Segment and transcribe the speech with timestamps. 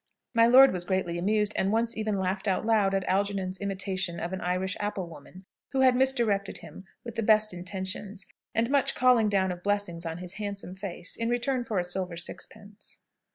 [0.33, 4.33] My lord was greatly amused, and once even laughed out loud at Algernon's imitation of
[4.33, 8.25] an Irish apple woman, who had misdirected him with the best intentions,
[8.55, 12.17] and much calling down of blessings on his handsome face, in return for a silver
[12.17, 12.97] sixpence.